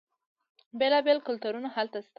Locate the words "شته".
2.03-2.09